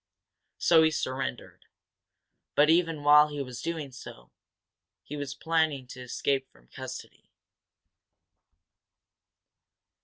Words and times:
So 0.57 0.81
he 0.81 0.89
surrendered. 0.89 1.65
But, 2.55 2.71
even 2.71 3.03
while 3.03 3.27
he 3.27 3.39
was 3.43 3.61
doing 3.61 3.91
so, 3.91 4.31
he 5.03 5.15
was 5.15 5.35
planning 5.35 5.85
to 5.89 6.01
escape 6.01 6.51
from 6.51 6.69
custody. 6.69 7.29